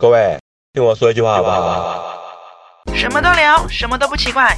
[0.00, 0.38] 各位，
[0.74, 2.94] 听我说一句话好不好？
[2.94, 4.56] 什么都聊，什么都不奇怪。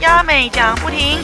[0.00, 1.18] 鸭妹讲不停。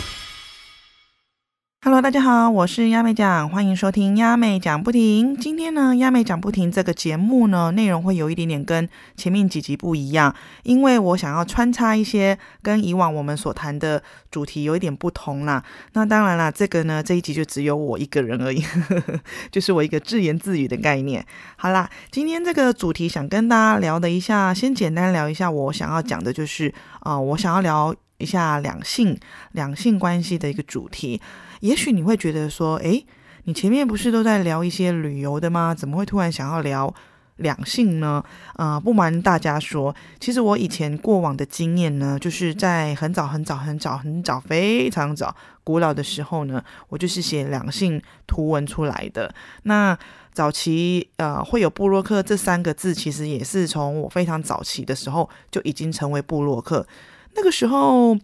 [1.82, 5.34] Hello，大家好，我是鸭妹讲，欢迎收听鸭妹讲不停。
[5.34, 15.64] 今天呢，鸭妹讲不停这个节目呢，内容会有一点点跟前面几集不一样，因为我想要穿插一些跟以往我们所谈的主题有一点不同啦。
[15.94, 18.62] 那当然啦，这个呢，这一集就只有我一个人而已，
[19.50, 21.24] 就是我一个自言自语的概念。
[21.56, 29.18] 好啦，今天这个主题想跟大家聊的一下，先简单聊一下我想要讲的，就是啊，我想要聊一下两性
[29.52, 31.18] 两性关系的一个主题。
[31.60, 33.06] 也许你会觉得说，诶，
[33.44, 35.74] 你前面不是都在聊一些旅游的吗？
[35.74, 36.92] 怎么会突然想要聊
[37.36, 38.22] 两性呢？
[38.54, 49.34] 啊，不瞒大家说，其实我以前过往的经验呢，就是在很早很早很早很早非常早古老的时候呢，我就是写两性图文出来的。
[49.62, 49.98] 那
[50.32, 56.86] 早期呃会有布洛克这三个字，其实也是从我非常早期的时候就已经成为布洛克。
[57.34, 58.16] 那个时候。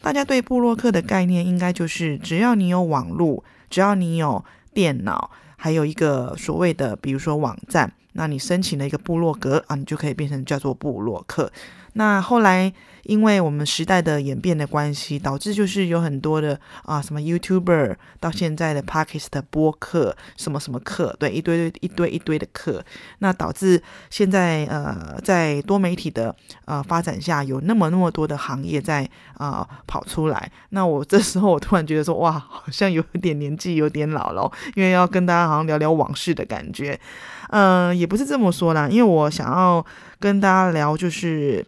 [0.00, 11.52] 大家对布洛克的概念应该就是，只要你有网络，只要你有电脑，还有一个所谓的，比如说网站，那你申请了一个部落格啊，你就可以变成叫做布洛克。
[11.92, 12.72] 那后来。
[13.08, 22.84] 因为我们时代的演变的关系，导致就是有很多的啊，什么 YouTuber 到现在的 Podcast 播客，什么什么课，对，一堆一堆一堆的课，
[23.20, 26.36] 那导致现在呃，在多媒体的
[26.66, 30.52] 呃发展下，有那么那么多的行业在啊跑出来。
[30.68, 37.00] 那我 这时候我突然觉得说，哇，好像有点年纪有点老了，因为要跟大家好像聊聊往事的感觉。
[37.48, 39.82] 嗯，也不是这么说啦，因为我想要
[40.20, 41.64] 跟大家聊就是。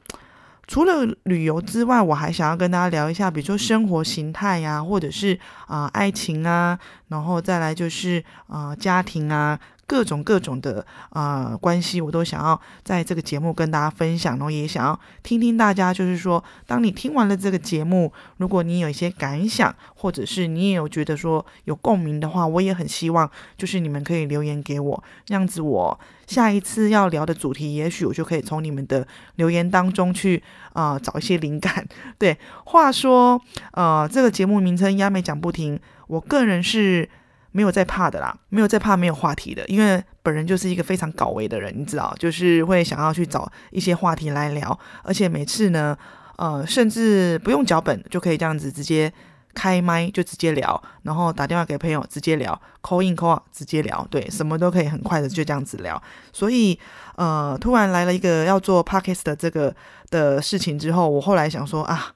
[0.71, 9.59] 除了旅游之外，我还想要跟大家聊一下，比如说生活形态呀，或者是啊爱情啊，然后再来就是啊家庭啊。
[9.91, 25.99] 各种各种的啊关系，我都想要在这个节目跟大家分享，然后也想要听听大家，就是说，当你听完了这个节目，如果你有一些感想，或者是你也有觉得说有共鸣的话，我也很希望就是你们可以留言给我，这样子我
[26.29, 30.41] 下一次要聊的主题，也许我就可以从你们的留言当中去
[30.73, 31.85] 啊找一些灵感。
[32.17, 33.43] 对，话说
[33.73, 37.09] 呃，这个节目名称亚美讲不停，我个人是。
[37.53, 45.97] 没有在怕的啦，没有在怕没有话题的，因为本人就是一个非常搞维的人，你知道，就是会想要去找一些话题来聊，而且每次呢，
[46.37, 49.13] 呃，甚至不用脚本就可以这样子直接
[49.55, 56.01] 开麦就直接聊，然后打电话给朋友直接聊，call in call out 直接聊，对，什么都可以很快的就这样子聊，
[56.33, 56.79] 所以
[57.17, 59.75] 呃，突然来了一个要做 podcast 的这个
[60.11, 62.13] 的事情之后，我后来想说啊。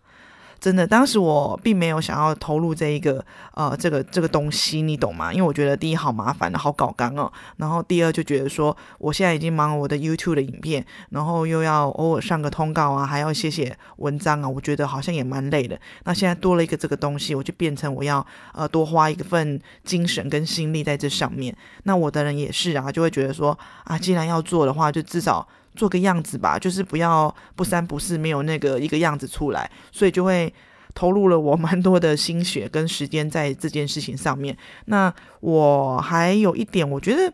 [0.64, 5.30] 真的，当时我并没有想要投入这一个呃，这个这个东西，你懂吗？
[5.30, 7.30] 因为我觉得第一好麻烦，好搞刚哦。
[7.58, 15.78] 然后第二就觉得说，我现在已经忙我的 YouTube 的影片，然后又要偶尔上个通告啊，还要写写文章啊，我觉得好像也蛮累的。
[16.04, 21.54] 那现在多了一个这个东西，我就变成我要呃多花一份精神跟心力在这上面。
[21.82, 25.46] 那我的人也是啊，就会觉得说啊，既然要做的话，就至少。
[25.74, 30.52] 做个样子吧，就是不要不三不四，没有那个一个样子出来，所以就会
[30.94, 34.56] 投入了我蛮多的心血跟时间在这件事情上面。
[34.86, 37.32] 那我还有一点，我觉得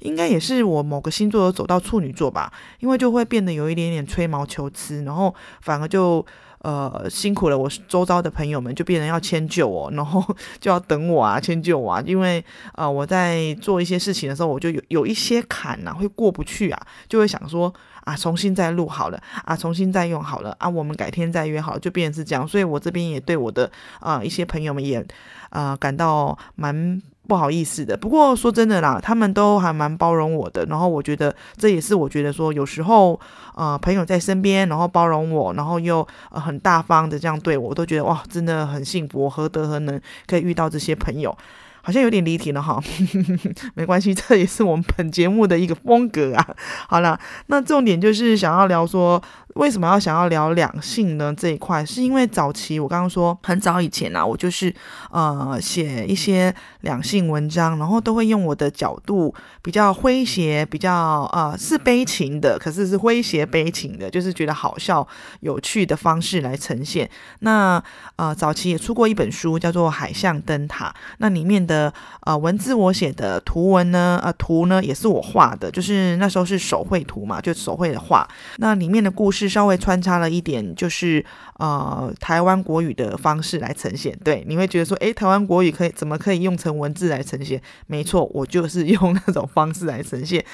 [0.00, 6.24] 应该也是我某个星座有走到处女座吧，因为就会变得有一点点吹毛求疵，然后反而就。
[6.66, 10.20] 呃，辛苦了，我周遭的朋友们就变成要迁就我，然后
[10.58, 12.44] 就要等我啊，迁就我啊，因为
[12.74, 17.72] 呃，我在做一些事情的时候，我就有有一些坎呐，会过不去啊，就会想说
[18.02, 25.06] 啊，重新再录好了啊，重新再用好了啊，我们改天再约好，就变成是这样，所以我这边也对我的啊一些朋友们也
[25.50, 27.00] 啊感到蛮。
[27.26, 30.64] 不好意思的，不过说真的啦，他们都还蛮包容我的。
[30.66, 33.18] 然后我觉得这也是我觉得说，有时候
[33.54, 41.36] 呃朋友在身边，然后包容我，然后又很大方的这样对我，我都觉得哇，真的很幸福，我何德何能可以遇到这些朋友。
[41.86, 42.82] 好像有点离题了哈，
[43.74, 46.44] 没关系，这也是我们本节目的一个风格啊。
[46.88, 47.16] 好了，
[47.46, 49.22] 那重点就是想要聊说，
[49.54, 51.32] 为什么要想要聊两性呢？
[51.38, 54.74] 这一块是因为早期我刚刚说很早以前啊，我就是
[55.12, 59.32] 呃写一些两性文章，然后都会用我的角度
[59.62, 65.06] 比较诙谐，比较呃是悲情的，可是是诙谐悲情的，就是觉得好笑
[65.38, 67.08] 有趣的方式来呈现。
[67.38, 67.80] 那
[68.16, 70.88] 呃早期也出过一本书叫做《海象灯塔》，
[71.18, 71.75] 那里面的。
[71.76, 78.26] 的呃文字我写的图文呢，呃图呢也是我画的，就是那时候是手绘图嘛，就手绘的画。
[78.56, 81.24] 那里面的故事稍微穿插了一点，就是
[81.58, 84.18] 呃台湾国语的方式来呈现。
[84.24, 87.60] 对，你会觉得说，诶，台湾国语可以怎么可以用成文字来呈现？
[87.86, 90.44] 没错，我就是用那种方式来呈现。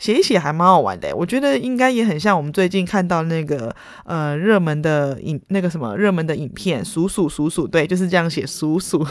[0.00, 1.14] 写一写还蛮好玩的。
[1.14, 3.72] 我觉得应该也很像我们最近看到那个
[4.04, 9.06] 呃热门的影那个什么热门的影片，鼠鼠鼠鼠，对，就是这样写鼠鼠，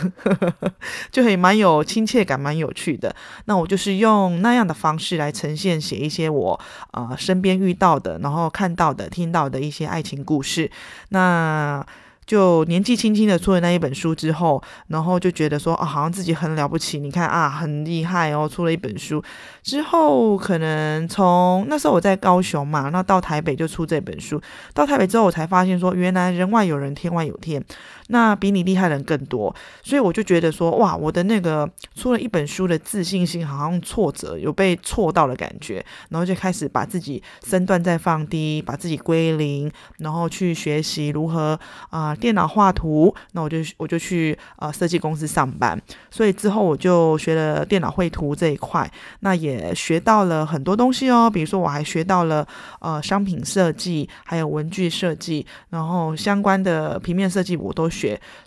[1.09, 3.15] 就很蛮有亲切感，蛮有趣的。
[3.45, 6.59] 那我就是用那样的方式来呈现，写一些我
[6.91, 10.71] 呃身边遇到的，然后看到的、听到的一些爱情故事。
[11.09, 11.85] 那
[12.29, 16.99] 就年纪轻轻的出了那一本书之后，然后就觉得说啊，好像自己很了不起。
[16.99, 19.23] 你看啊，很厉害哦，出了一本书
[19.63, 24.39] 之后，可能从那时候我在高雄嘛，那到台北就出这本书。
[24.75, 27.63] 到台北之后，我才发现说，原来人外有人，天外有天。
[28.11, 41.59] 那比你厉害的人更多，所以我就觉得说，哇，我的那个出了一本书的自信心好像挫折，有被挫到的感觉，然后就开始把自己身段再放低，把自己归零，然后去学习如何
[41.91, 43.13] 啊电脑画图。
[43.33, 45.79] 那我就我就去呃设计公司上班，
[46.09, 52.47] 所以之后我就学了电脑绘图这一块，那也学到了很多东西哦，比如说我还学到了
[52.79, 57.87] 呃商品设计，还有文具设计，然后相关的平面设计我都。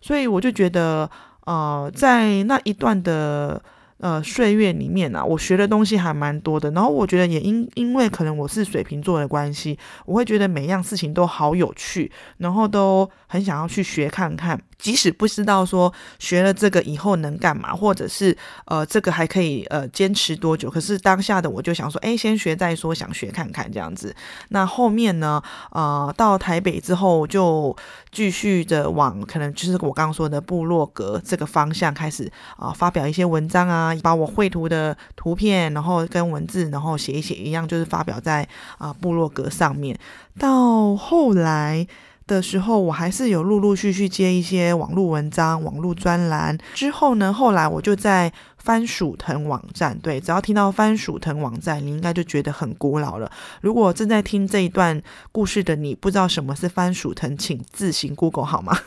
[0.00, 1.10] 所以我就觉得，
[1.46, 3.60] 呃，在那一段的
[4.02, 6.70] 呃岁月里面呢，我学的东西还蛮多的。
[6.72, 14.60] 然后我觉得也因因为可能我是水瓶座的关系，我会觉得每样事情都好有趣，然后都很想要去学看看。
[14.78, 24.12] 即使不知道说学了这个以后能干嘛，或者是呃这个还可以呃坚持多久，可是当下的我就想说，哎，先学再说，想学看看这样子。
[24.48, 25.40] 那后面呢，
[25.70, 27.76] 呃，到台北之后就
[28.10, 38.46] 继续的往可能就是我刚刚说的部落格这个方向开始啊发表一些文章啊，把我绘图的图片，然后跟文字，然后写一写一样，就是发表在
[38.78, 39.98] 啊部落格上面。
[40.38, 41.86] 到后来。
[42.24, 46.56] 的时候，我还是有陆陆续续接一些网络文章、网络专栏。
[46.72, 49.98] 之后呢，后来我就在番薯藤网站。
[49.98, 53.30] 对，只要听到番薯藤网站，你应该就觉得很古老了。
[53.60, 55.02] 如果正在听这一段
[55.32, 58.78] 故事的你不知道什么是番薯藤，请自行 Google 好吗？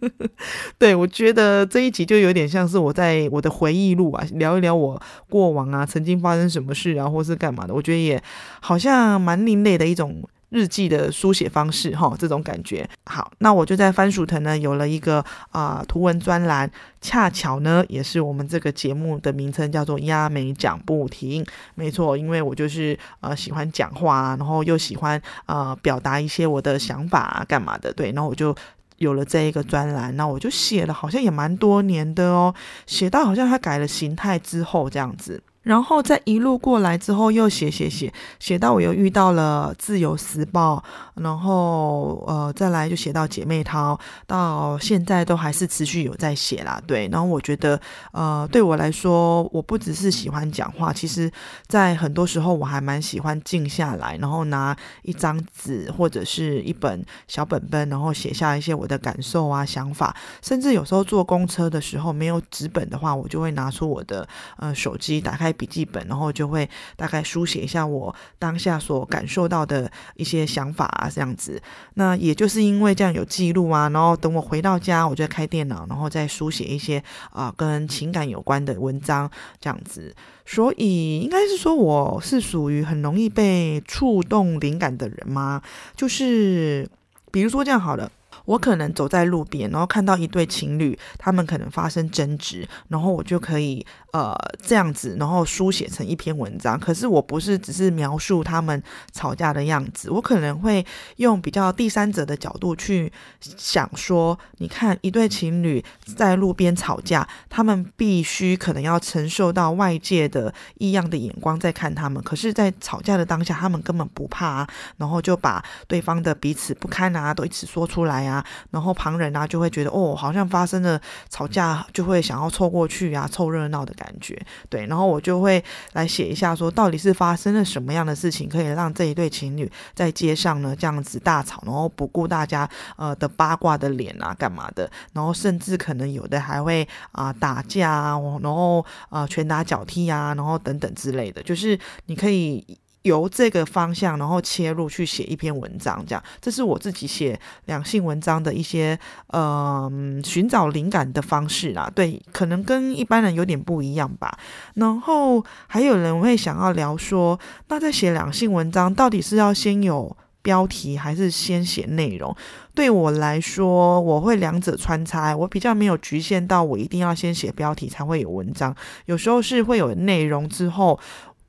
[0.78, 7.74] 对，我觉得这一集就有点像是我在我的回忆录啊，聊一聊我过往啊，曾经发生什么事啊，或是干嘛的。
[7.74, 8.22] 我觉得也
[8.60, 10.22] 好像蛮另类的一种。
[10.50, 13.32] 日记的书写方式，哈，这种感觉好。
[13.38, 16.70] 那我就在番薯藤呢有了一个啊图文专栏，
[17.00, 21.44] 恰巧呢也是我们这个节目的名称叫做“压美讲不停”。
[21.74, 27.92] 没错，因为我就是呃喜欢讲话，然后又喜欢呃表达一些我的想法啊，干嘛的？
[27.92, 28.54] 对，然后我就
[28.98, 30.14] 有了这一个专栏。
[30.16, 32.54] 那我就写了，好像也蛮多年的哦，
[32.86, 35.42] 写到好像他改了形态之后这样子。
[35.62, 40.84] 然后在一路过来之后，又写写写写到我又遇到了《自由时报》，
[41.16, 46.80] 然后呃再来就写到姐妹淘，到现在都还是持续有在写啦。
[46.86, 47.80] 对，然后我觉得
[48.12, 51.28] 呃对我来说，我不只是喜欢讲话，其实
[51.66, 64.28] 在很多时候我还蛮喜欢静下来，然后拿一张纸或者是一本小本本，然后写下一些我的感受啊、想法，甚至有时候坐公车的时候没有纸本的话，我就会拿出我的
[64.58, 65.52] 呃手机打开。
[65.56, 71.60] 笔记本，然后就会大概书写一下我当下所感受到的一些想法啊，这样子。
[71.94, 79.30] 那也就是因为这样有记录啊，然后等我回到家，我就开电脑，然后再书写一些啊跟情感有关的文章，
[79.60, 80.14] 这样子。
[80.44, 85.62] 所以应该是说我是属于很容易被触动灵感的人吗？
[85.94, 86.88] 就是
[87.30, 88.10] 比如说这样好了。
[88.44, 93.84] 我可能走在路边，然后看到一对情侣，他们可能发生争执，然后我就可以
[94.16, 96.80] 呃这样子，然后书写成一篇文章。
[96.80, 98.82] 可是我不是只是描述他们
[99.12, 100.84] 吵架的样子，我可能会
[101.16, 105.84] 用比较第三者的角度去想说，你看一对情侣
[106.16, 118.42] 在路边吵架，他们必须可能要承受到外界的异样的眼光在看他们，可是，在吵架的当下，他们根本不怕，啊，然后就把对方的彼此不堪啊都一起说出来啊。
[118.70, 124.05] 然后旁人啊就会觉得哦，好像发生了吵架，就会想要凑过去啊，凑热闹的感。
[124.06, 125.62] 感觉对，然后我就会
[125.94, 134.88] 来写一下，说到底是发生了什么样的事情，可以让这一对情侣在街上呢这样子大吵，然后不顾大家呃的八卦的脸啊，干嘛的？
[135.12, 142.64] 然后甚至可能有的还会啊打架啊，然后啊拳打脚踢啊，然后等等之类的，就是你可以。
[143.06, 148.98] 由这个方向，然后切入去写一篇文章，这样，这是我自己写两性文章的一些
[149.28, 149.90] 呃
[150.24, 151.90] 寻找灵感的方式啦。
[151.94, 154.36] 对，可能跟一般人有点不一样吧。
[154.74, 162.36] 然后还有人会想要聊说，那在写两性文章，到底是要先有标题，还是先写内容？
[162.74, 170.98] 对我来说，我会两者穿插，我比较没有局限到我一定要先写标题才会有文章，有时候是会有内容之后。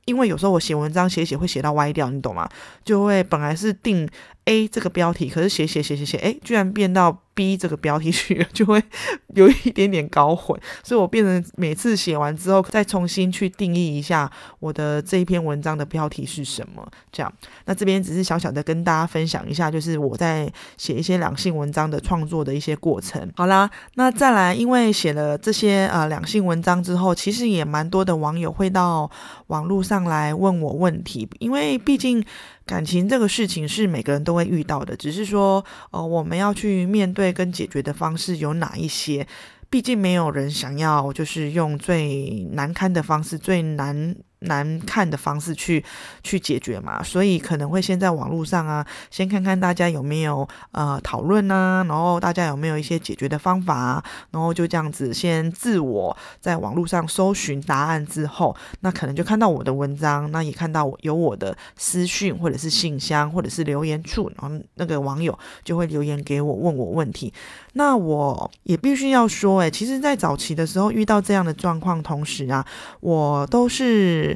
[0.08, 2.50] 因为有时候我写文章写写会写到歪掉，你懂吗？
[2.84, 4.10] 就会本来是定
[4.48, 8.82] A 这个标题，可是写写写写写，哎，居然变到 B 这个标题去了， 就会
[9.36, 10.58] 有一点点搞混。
[10.84, 16.88] 所以我变成每次写完之后，再重新去定义一下我的这一篇文章的标题是什么。
[17.12, 17.32] 这样，
[17.66, 23.30] 那这边只是小小的跟大家分享一下，就是我在写一些两性文章的创作的一些过程。
[23.36, 29.12] 好啦，那再来，因为写了这些呃两性文章之后，其实也蛮多的网友会到
[29.48, 32.24] 网络上来问我问题，因为毕竟。
[32.68, 39.26] 感情这个事情是每个人都会遇到的，只是说，呃，我们要去面对跟解决的方式有哪一些？
[39.70, 44.16] 毕竟没有人想要就是用最难堪的方式，最难。
[44.40, 45.84] 难看的方式去
[46.22, 67.34] 去解决嘛，所以可能会先在网络上啊，先看看大家有没有呃讨论啊，然后大家有没有一些解决的方法，然后就这样子先自我在网络上搜寻答案之后，那可能就看到我的文章，那也看到我有我的私讯或者是信箱或者是留言处，然后那个网友就会留言给我问我问题，
[67.74, 72.64] 那我也必须要说，诶，其实，在早期的时候遇到这样的状况，同时啊，
[73.00, 74.27] 我都是。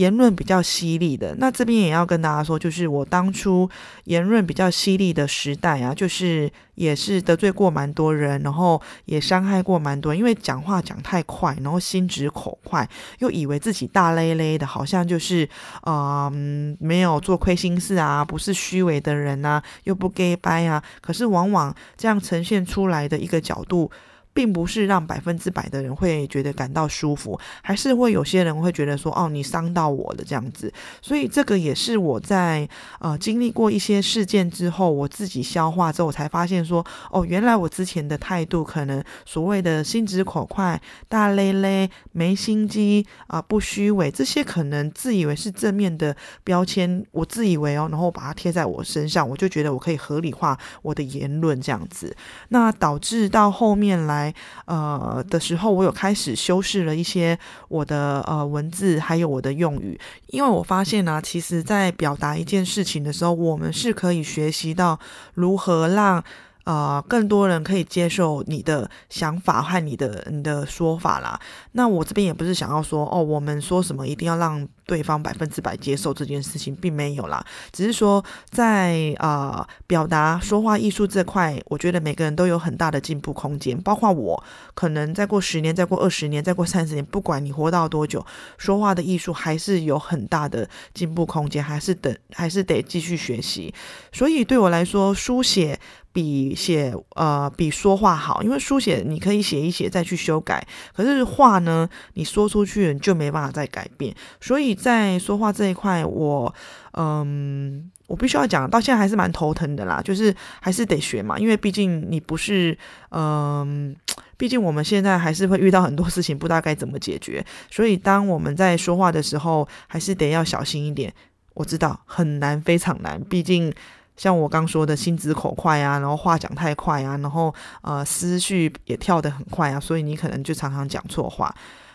[0.00, 3.68] 言论比较犀利的，那这边也要跟大家说，就是我当初
[4.04, 12.88] 言论比较犀利的时代啊，就是也是得罪过蛮多人，然后也伤害过蛮多，因为讲话讲太快，然后心直口快，
[13.18, 15.46] 又以为自己大咧咧的，好像就是
[15.82, 23.90] 嗯没有做亏心事啊，不是虚伪的人啊，又不 gay 掰啊，可是往往这样呈现出来的一个角度。
[24.32, 30.72] 并不是让百分之百的人会觉得感到舒服，还是会有些人会觉得说，哦，你伤到我了这样子。
[31.02, 32.68] 所以这个也是我在
[33.00, 52.16] 呃经历过一些事件之后，我自己消化之后，我才发现说，哦，原来我之前的态度可能所谓的心直口快、大咧咧、没心机啊、不虚伪这些，可能自以为是正面的标签，我自以为哦，然后把它贴在我身上，我就觉得我可以合理化我的言论这样子，
[52.50, 54.19] 那导致到后面来。
[54.20, 54.34] 来
[54.66, 64.98] 呃的时候，我有开始修饰了一些我的呃文字，还有我的用语，因为我发现呢，其实在表达一件事情的时候，我们是可以学习到
[65.34, 66.22] 如何让。
[66.64, 71.40] 呃，更多人可以接受你的想法和你的你的说法啦。
[71.72, 77.44] 那我这边也不是想要说哦，我们说什么一定要让对方百分之百接受这件事情，并没有啦。
[77.72, 83.80] 只是说在呃表达说话艺术这块，我觉得每个人都有很大的进步空间。
[83.80, 84.42] 包括我，
[84.74, 88.24] 可能再过十年、再过二十年、再过三十年，不管你活到多久，
[88.58, 93.72] 说话的艺术还是有很大的进步空间，还是等还是得继续学习。
[94.12, 95.78] 所以对我来说，书写。
[96.12, 104.14] 比写呃比说话好，因为书写你可以写一写再去修改，可是话呢，你说出去你就没办法再改变。
[104.40, 106.54] 所以在说话这一块，我
[106.92, 112.76] 嗯，我必须要讲，到现在还是蛮头疼的啦，就是还是得学嘛，因为毕竟你不是
[113.10, 113.94] 嗯，
[114.36, 117.44] 毕竟我们现在还是会遇到很多事情，不知道该怎么解决。
[117.70, 121.12] 所以当我们在说话的时候，还是得要小心一点。
[121.54, 123.72] 我知道很难，非常难，毕竟。
[124.20, 131.54] 像我刚说的，心直口快啊，然后话讲太快啊，然后呃思绪也跳得很快啊，所以你可能就常常讲错话。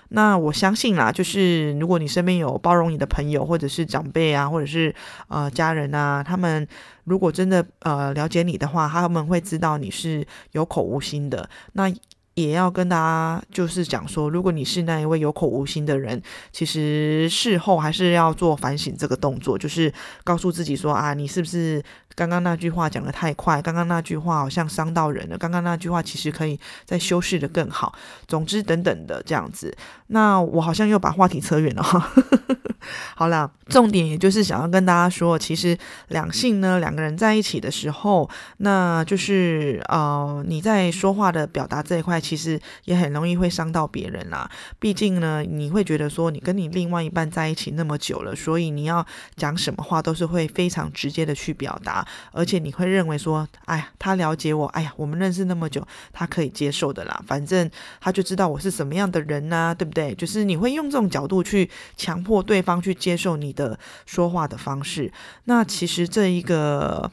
[0.09, 4.91] 那我相信啦，就是如果你身边有包容你的朋友，或者是长辈啊，或者是
[5.27, 6.67] 呃家人啊，他们
[7.03, 11.47] 如果真的呃了解你的话，他们会知道你是有口无心的。
[11.73, 11.93] 那
[12.35, 19.91] 也要跟大家就是讲说，如果你是那一位有口无心的人，其实事后还是要做反省这个动作，就是
[20.23, 21.81] 告诉自己说啊，你是不是
[22.13, 23.61] 刚刚那句话讲的太快？
[23.61, 25.37] 刚刚那句话好像伤到人了。
[25.37, 27.97] 刚刚那句话其实可以再修饰的更好。
[28.27, 29.73] 总之等等的这样子。
[30.07, 32.11] 那我好像又把话题扯远了哈。
[33.15, 35.75] 好啦，重点也就是想要跟大家说，其实
[36.09, 44.47] 两性呢，两个人在一起的时候，那就是呃，你在说话的表达这一块，其实也很容易会伤到别人啦。
[44.77, 49.03] 毕竟呢，你会觉得说，你跟你另外一半在一起那么久了，所以你要
[49.35, 55.83] 讲什么话都是会非常直接的去表达，而且你会认为说，哎呀，他了解我，哎呀，我们认识那么久，
[56.13, 57.67] 他可以接受的啦，反正
[57.99, 59.94] 他就知道我是什么样的人呐，对不对？
[59.95, 62.75] 对就是你会用这种角度去强迫对方。
[62.85, 65.11] 去接受你的说话的方式，
[65.45, 67.09] 那其实这一个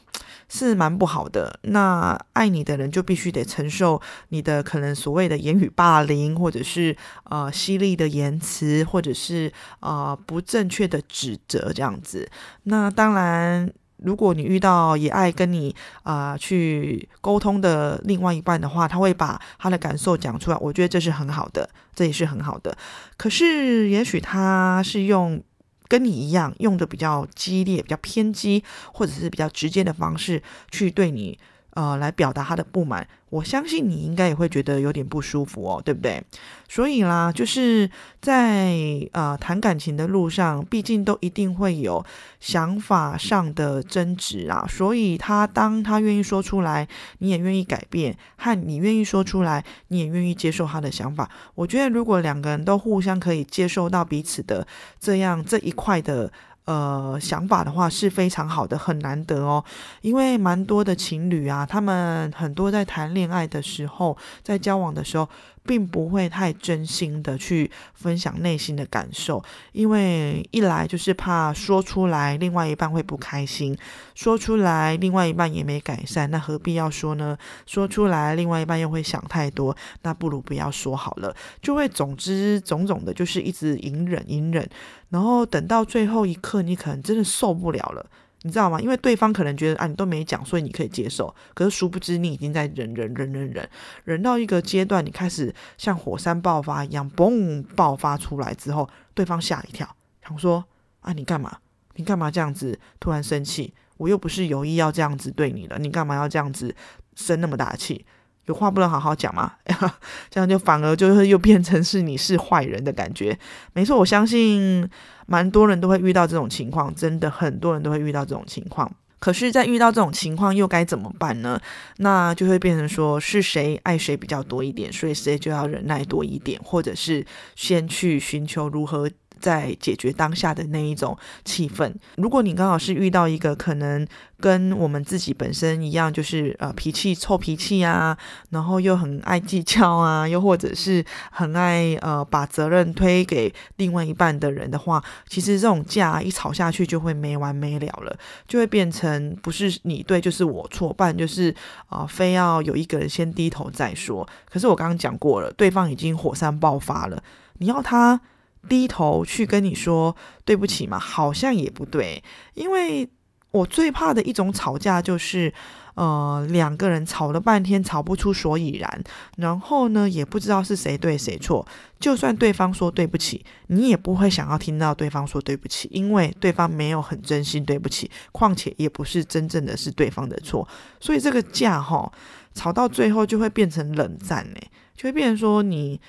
[0.49, 1.57] 是蛮不好的。
[1.63, 12.29] 那爱你的人就必须得承受你的可能所谓的言语霸凌，或者是呃犀利的言辞，或者是呃不正确的指责这样子。
[12.63, 13.73] 那当然。
[14.03, 22.77] 如果你遇到也爱跟你啊去沟通的另外一半的话，他会把他的感受讲出来，我觉得这是很好的，这也是很好的。
[23.17, 25.41] 可是也许他是用。
[25.89, 30.41] 跟你一样用的比较激烈、比较偏激，或者是比较直接的方式
[30.71, 31.37] 去对你。
[31.75, 36.21] 呃，来表达他的不满，我相信你应该也会觉得有点不舒服哦，对不对？
[36.69, 37.89] 所以啦，就是
[38.21, 38.77] 在
[39.11, 42.05] 呃谈感情的路上，毕竟都一定会有
[42.39, 44.67] 想法上的争执啊。
[44.69, 46.87] 所以他当他愿意说出来，
[47.17, 51.27] 你也愿意改变，和你愿意说出来，你也愿意接受他的想法。
[51.55, 54.67] 我觉得如果两个人都互相可以接受到彼此的
[54.99, 56.31] 这样这一块的。
[56.65, 59.63] 呃，想法的话是非常好的，很难得哦。
[60.01, 65.27] 因为蛮多的情侣啊，他们很多在谈恋爱的时候，在交往的时候。
[65.65, 69.41] 并不会太真心的去分享内心的感受，
[69.71, 73.73] 因为一来就是怕说出来另外一半会不开心，
[74.13, 77.37] 说出来另外一半也没改善，那何必要说呢？
[77.65, 81.33] 说出来另外一半又会想太多，那不如不要说好了。
[81.61, 84.69] 就会总之种种的，就是一直隐忍隐忍，
[85.11, 88.05] 然后等到最后一刻，你可能真的受不了了。
[88.45, 88.77] 你知道吗？
[88.81, 91.33] 因为对方可能觉得啊，你都没讲，所以你可以接受。
[91.53, 93.69] 可是殊不知，你已经在忍忍忍忍忍，
[94.03, 99.95] 忍到一个阶段，你开始像火山爆发一样，嘣爆发出来之后，对方吓一跳，
[100.27, 100.65] 想说
[100.99, 101.57] 啊，你干嘛？
[101.95, 103.73] 你干嘛这样子突然生气？
[103.95, 106.75] 我又不是有意要这样子对你了，你干嘛要这样子
[107.15, 108.05] 生那么大气？
[108.45, 109.53] 有话不能好好讲吗？
[110.29, 113.37] 这样就反而就是又变成是你是坏人的感觉。
[113.73, 114.87] 没错，我相信
[115.27, 118.91] 蛮多人都会遇到这种情况，真的很多人都会遇到这种情况。
[119.19, 121.57] 可是，在遇到这种情况又该怎么办呢？
[121.97, 129.09] 那就会变成说是谁爱谁比较多一点，所以谁就要忍耐多一点，或者是先去寻求如何。
[129.43, 131.93] 在解决当下的那一种气氛。
[132.15, 134.07] 如果你刚好是遇到一个可能
[134.39, 138.17] 跟我们自己本身一样，就是呃脾气臭脾气啊，
[138.51, 151.53] 然后又很爱计较啊，又或者是很爱呃把责任推给另外一半的人的话，其实这种架一吵下去就会没完没了了，就会变成不是你对就是我错，不然就是
[151.87, 154.25] 啊非要有一个人先低头再说。
[154.49, 157.21] 可是我刚刚讲过了，对方已经火山爆发了，
[157.57, 158.21] 你要他。
[158.69, 162.23] 低头去跟你说对不起嘛，好像也不对，
[162.53, 163.07] 因为
[163.51, 165.53] 我最怕的一种吵架就是，
[165.93, 169.03] 呃，两个人吵了半天吵不出所以然，
[169.37, 171.63] 然后呢也不知道是谁对谁错，
[171.99, 180.67] 就算对方说对不起，你也不会想要听到对方说对不起，因为对方没有很真心对不起，况且也不是真正的是对方的错，
[180.99, 182.11] 所以这个架哈
[182.55, 184.59] 吵到最后就会变成冷战呢，
[184.95, 186.01] 就会变成说你。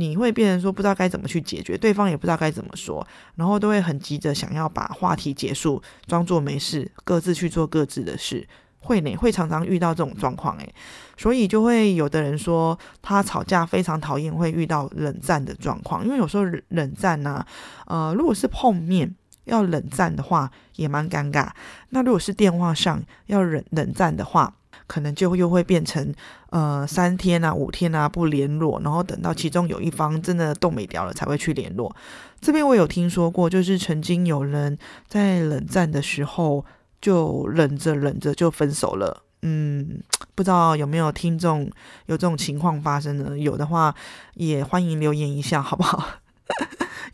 [0.00, 8.48] 你会变成说不知道该怎么去解决，对方也不知道该怎么说，然后都会很急着想要把话题结束，装作没事，各自去做各自的事。
[8.82, 10.74] 会呢，会常常遇到这种状况诶，
[11.18, 17.44] 所以就会有的人说他吵架非常讨厌会遇到冷战的状况，因为有时候冷战呢，
[17.86, 21.50] 呃，如果是碰面要冷战的话也蛮尴尬，
[21.90, 24.54] 那如果是电话上要冷冷战的话。
[24.90, 26.12] 可能就又会变成，
[26.50, 31.94] 呃，三天啊，五天啊不联络，然后等到其中有一方真的冻没掉了才会去联络。
[32.40, 34.76] 这边我有听说过，就是曾经有人
[35.06, 36.64] 在冷战的时候
[37.00, 39.22] 就忍着忍着就分手了。
[39.42, 40.02] 嗯，
[40.34, 41.70] 不知道有没有听众
[42.06, 43.38] 有这种情况发生呢？
[43.38, 43.94] 有的话
[44.34, 46.04] 也欢迎留言一下，好不好？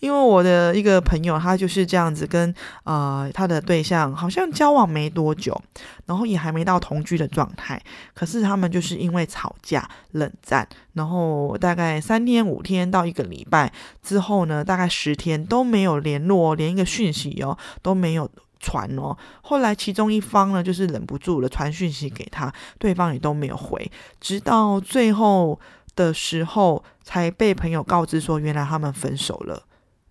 [0.07, 5.61] 因为我的一个朋友，他就是这样子跟呃他的对象好像交往没多久，
[6.05, 7.83] 然后也还没到同居的状态，
[8.15, 19.17] 可是他们就是因为吵架冷战，然后大概三天五天到一个礼拜之后呢，大概十天都没有联络，连一个讯息哦都没有传哦。
[19.43, 23.91] 后来其中一方呢，就是忍不住了，传讯息给他，对方也都没有回，
[24.21, 25.59] 直到最后
[25.97, 29.65] 的时候才被朋友告知说，原来他们分手了。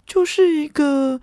[0.05, 1.19] 就是一个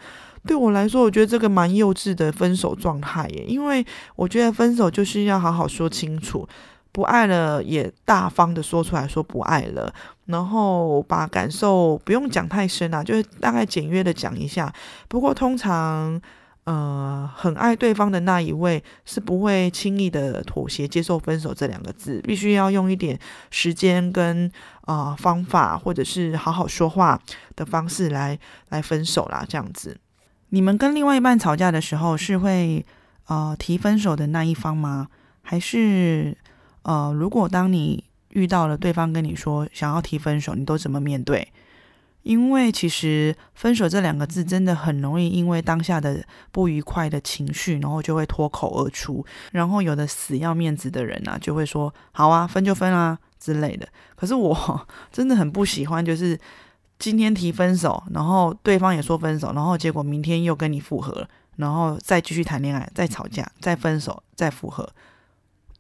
[0.47, 3.45] 对我来说，我觉得这个蛮幼稚的分手状态耶。
[3.47, 3.85] 因为
[4.17, 6.49] 我觉得分手就是要好好说清楚，
[6.91, 9.93] 不爱了也大方的说出来说不爱了，
[10.27, 14.73] 然后把感受不用讲太深啊，就是大概简约的讲一下。
[15.09, 16.21] 不过通常。
[16.65, 23.19] 呃，很爱对方的那一位是不会轻易的妥协接受分手这两个字，必须要用一点
[23.51, 24.49] 时间跟
[24.83, 27.21] 啊方法，或者是好好说话
[27.57, 29.45] 的方式来来分手啦。
[29.49, 29.99] 这样子，
[30.51, 32.87] 你们跟另外一半吵架的时候，是会
[33.27, 35.09] 呃提分手的那一方吗？
[35.43, 36.37] 还是
[36.83, 41.49] 呃，如果当你遇到了对方跟你说想要提分手，你都怎么面对？
[42.23, 49.25] 因为其实“分手”这两个字真的很容易，因为当下的不愉快的情绪，然后就会脱口而出。
[49.53, 53.89] 然后有的死要面子的人啊，就会说：“好啊，分就分啊”之类的。
[54.15, 56.39] 可是我 真的很不喜欢，就是
[56.99, 64.89] 今天提分手，然后对方也说分手，然后结果明天又跟你复合了，然后再继续谈恋爱，再吵架，再分手，再复合，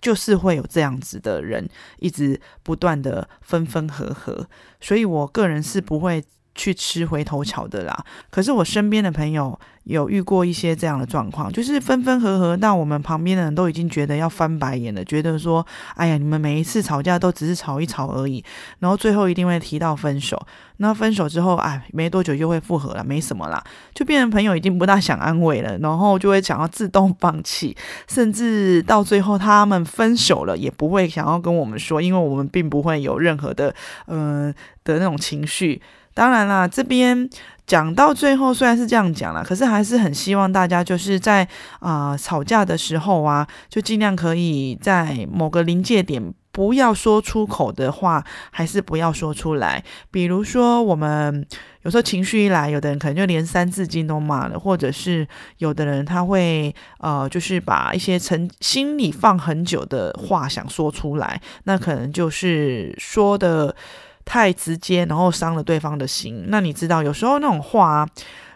[0.02, 1.66] 就是会有这样子的人
[1.98, 4.46] 一直不断的分分合合，
[4.80, 6.22] 所以我个人是不会。
[6.54, 8.04] 去吃回头草的啦。
[8.30, 18.44] 可是我身边的朋友有遇过一些这样的状况，就是分分合合，到我们旁边的人都已经觉得要翻白眼了，觉得说：“哎呀，你们每一次吵架都只是吵一吵而已，
[18.78, 20.40] 然后最后一定会提到分手。
[20.76, 23.62] 那分手之后，哎，没多久就会复合了，没什么啦，
[23.94, 27.76] 就变成朋友已经不大想安慰了，然后就会想要自动放弃，
[28.08, 33.74] 甚至到最后他们分手了，也不会想要跟我们说，因为我们并不会有任何的
[34.06, 34.52] 嗯
[34.84, 35.82] 的那种情绪。”
[36.14, 37.29] 当然啦，这边
[37.66, 41.46] 讲到最后虽然是这样讲了，可是还是很希望大家就是在
[41.81, 49.83] 啊吵架的时候啊，就尽量可以在某个临界点不要说出口的话，还是不要说出来。
[50.11, 51.46] 比如说，我们
[51.83, 55.27] 有时候情绪一来，有的人可能就连三字经都骂了，或者是
[55.59, 63.75] 有的人他会呃，就是把一些曾心里放很久的话想说出来，那可能就是说的。
[64.24, 66.44] 太直接，然后伤了对方的心。
[66.48, 68.08] 那你知道，有时候那种话，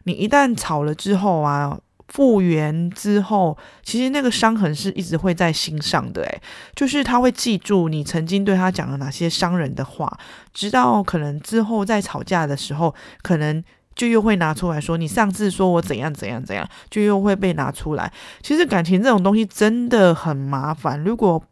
[0.05, 1.77] 你一旦吵了之后啊，
[2.09, 6.23] 复原之后，其实那个伤痕是一直会在心上的。
[6.23, 6.41] 诶，
[6.75, 10.19] 就是他会记住你曾经对他讲了哪些伤人的话，
[10.55, 13.63] 直到可能之后在吵架的时候，可能
[13.95, 18.13] 就又会拿出来说，你上次说我怎样怎样怎样，就又会被拿出来。
[18.41, 21.43] 其实感情这种东西真的很麻烦，如果。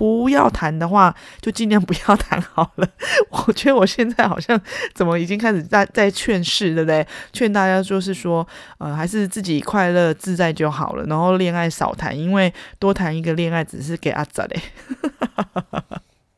[0.00, 2.88] 不要谈的话，就尽量不要谈好了。
[3.28, 4.58] 我觉得我现在好像
[4.94, 7.06] 怎么已经开始在在劝世，对不对？
[7.34, 8.46] 劝大家就是说，
[8.78, 11.04] 呃，还是自己快乐自在就好了。
[11.04, 14.62] 然后恋爱少谈，因为多谈一个恋爱只是给阿仔嘞。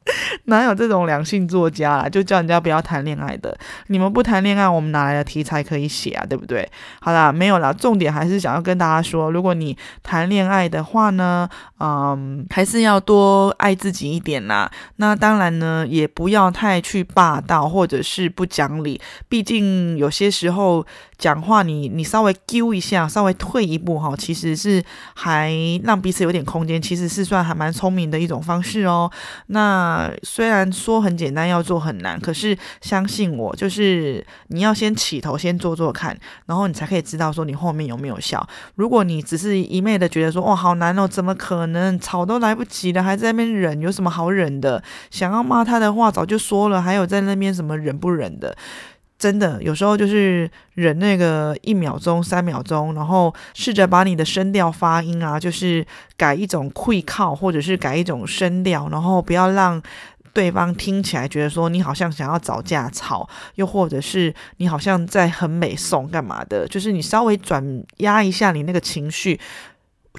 [0.46, 2.08] 哪有这种良性作家啦？
[2.08, 3.56] 就叫人家不要谈恋爱的。
[3.86, 6.26] 你们不谈恋爱，我们哪来的题材可以写啊？
[6.26, 6.68] 对不对？
[7.00, 7.72] 好啦，没有啦。
[7.72, 14.70] 重点还是想要跟大家说，如果你谈恋爱的话呢，嗯，还是要多爱自己一点啦。
[14.96, 19.00] 那当然呢，也不要太去霸道或者是不讲理。
[19.28, 20.84] 毕竟有些时候
[21.22, 24.82] 讲话，你你稍微丢一下，稍微退一步哈，其实是
[25.14, 25.54] 还
[25.84, 29.08] 让彼此有点空间，其实是算还蛮聪明的一种方式哦。
[29.46, 30.10] 那。
[30.24, 38.44] 虽然说很简单，要做很难，可是相信我，就是你要先起头，先做做看，然后你才可以知道说你后面有没有效。
[38.76, 44.82] 如果你只是一昧的觉得说，哇，好难哦，怎么可能吵都来不及了，还在那边忍，有什么好忍的？
[45.10, 48.56] 想要骂他的话早就说了，还有在那边什么忍不忍的？
[49.22, 59.80] 真的，有时候就是忍那个一秒钟、三秒钟，然后试着把你的声调、发音啊，就是改一种会靠，或者是改一种声调，然后不要让
[60.32, 67.64] 对方听起来觉得说你好像想要找架吵，又或者是你好像在很美颂干嘛的，就是你稍微转
[67.98, 69.38] 压一下你那个情绪。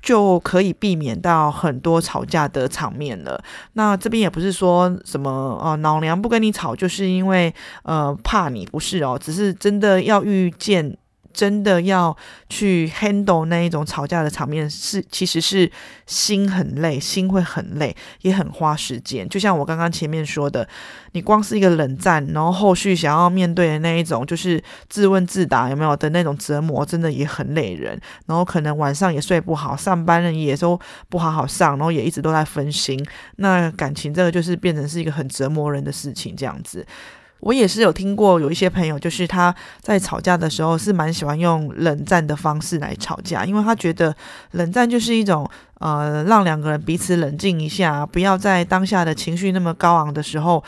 [0.03, 3.41] 就可以避免到很多吵架的场面了。
[3.73, 7.51] 那这边也不是说什么哦，老娘不跟你吵，就是因为
[7.83, 10.97] 呃怕你不是哦，只是真的要遇见。
[11.33, 12.15] 真的要
[12.49, 15.69] 去 handle 那一种吵架的场面，是其实是
[16.05, 19.27] 心很累，心会很累，也很花时间。
[19.27, 20.67] 就像我刚刚前面说的，
[21.13, 27.99] 你光是一个冷战，然后后续想要面对的那一种，就是自问自答有没有的那种折磨，真的也很累人。
[28.27, 33.03] 然后可能晚上也睡不好，上班人也都不好好上，然后也一直都在分心。
[33.37, 36.85] 那感情这个就是变成是一个很折磨人的事情，这样子。
[37.43, 44.15] 我也是有听过有一些朋友，就是他在吵架的时候是蛮喜欢用冷战的方式来吵架，因为他觉得
[44.51, 50.63] 冷战就是一种呃让两个人彼此冷静一下，不要在当下的情绪那么高昂的时候。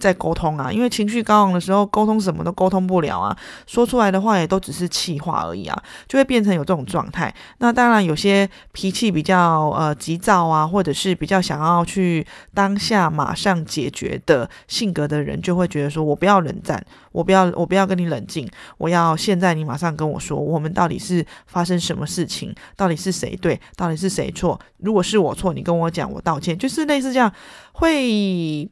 [0.00, 3.36] 在沟通啊，因为情绪高昂的时候，沟通什么都沟通不了啊，
[3.66, 7.32] 说出来的话也都只是气话而已啊，就会变成有这种状态。
[7.58, 24.58] 那当然，有些脾气比较呃急躁啊，或者是比较想要去当下马上解决的性格的人，就会觉得说，我不要冷战，我不要我不要跟你冷静，我要现在你马上跟我说，我们到底是发生什么事情，到底是谁对，到底是谁错？
[24.78, 27.32] 如果是我错，你跟我讲，我道歉，就是类似这样
[27.72, 28.68] 会。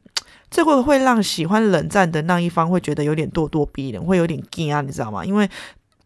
[0.55, 5.25] 这会会让喜欢冷战的那一方会觉得有点咄咄逼人，会有点惊啊，你知道吗？
[5.25, 5.49] 因为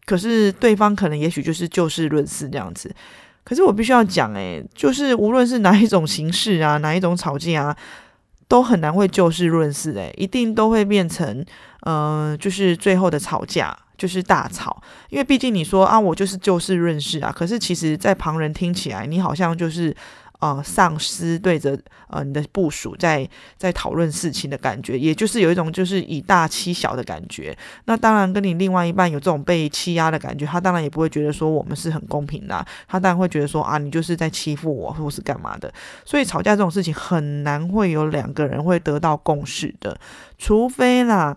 [0.04, 2.92] 可是对方可能也许就是就事论事这样子。
[3.44, 7.76] 可是我必须要讲，诶，就是无论是哪一种形式啊，哪一种吵架啊，
[8.48, 11.46] 都很难会就事论事，诶，一定都会变成，
[11.86, 14.82] 嗯，就是最后的吵架就是大吵。
[15.10, 19.94] 因为毕竟你说啊，我就是就事论事啊，可是其实在旁人听起来，你好像就是。
[20.40, 27.56] 呃上司对着呃你的部署在在讨论事情的感觉，也就是有一种就是以大欺小的感觉。
[27.84, 35.72] 那当然跟你另外一半有这种被欺压的感觉，他当然也不会觉得说我们是很公平的，他当然会觉得说啊你就是在欺负我或是干嘛的。
[36.04, 39.98] 所以吵架这种事情很难会有两个人会得到共识的，
[40.36, 41.36] 除非啦。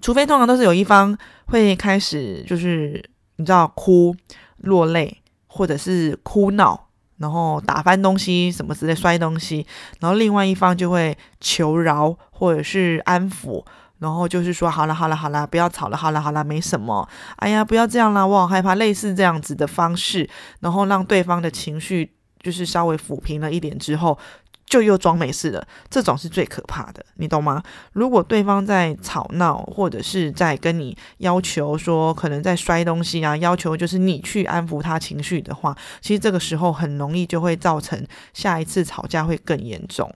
[0.00, 3.00] 除非通常都是有一方会开始就是
[3.36, 4.12] 你知道哭
[4.56, 6.88] 落泪，或者是哭闹，
[7.22, 9.64] 然后打翻东西什么之类摔东西，
[10.00, 13.64] 然后另外一方就会求饶或者是安抚，
[14.00, 20.28] 然后就是说好了好了好了，不要吵了，好了好了，没什么，哎呀不要这样啦，我好害怕，类似这样子的方式，
[20.60, 24.18] 然后让对方的情绪就是稍微抚平了一点之后。
[24.66, 27.62] 就又装没事了，这种是最可怕的，你懂吗？
[27.92, 40.10] 如果对方在吵闹，或者是在跟你要求说，可能在摔东西啊，要求就是你去安抚他情绪的话，其实这个时候很容易就会造成下一次吵架会更严重，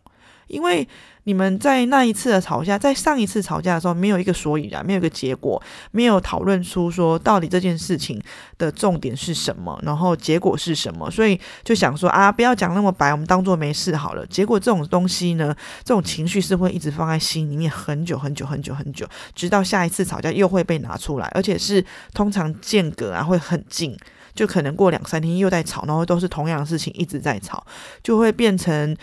[0.47, 0.87] 因为。
[1.29, 8.23] 你们在那一次的吵架，在上一次吵架的时候，没有一个所以然，没有一个结果，没有讨论出说到底这件事情
[8.59, 14.25] 的重点是什么，然后结果是什么，所以就想说啊，不要讲那么白，我们当做没事好了。
[14.27, 19.05] 结果这种东西呢，这种情绪是会一直放在心里面很久很久很久很久，
[19.35, 23.99] 直到下一次吵架又会被拿出来，而且是通常间隔啊会很近，
[24.33, 27.67] 就可能过两三天又在吵，然后都是同样的事情一直在吵，
[28.01, 28.97] 就会变成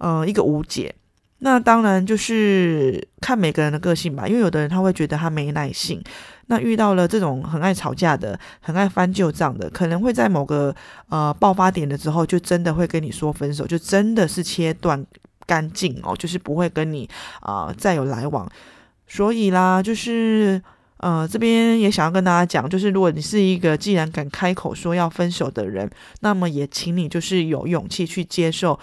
[0.00, 0.94] 呃一个无解。
[1.42, 5.98] 那当然就是看每个人的个性吧，因为有的人他会觉得他没耐性，
[6.48, 10.74] 那遇到了这种很爱吵架的、很爱翻旧账的，可能会在某个
[11.08, 15.02] 呃爆发点的时候，就真的会跟你说分手，就真的是切断
[15.46, 17.08] 干净哦，就是不会跟你
[17.40, 18.46] 啊再有来往。
[19.08, 20.60] 所以啦，就是
[20.98, 28.78] 呃这边也想要跟大家讲，就是如果你是一个既然敢开口说要分手的人，那么也请你就是有勇气去接受。